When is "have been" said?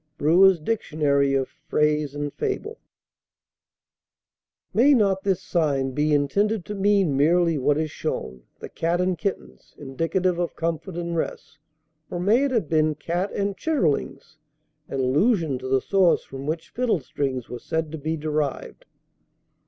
12.49-12.95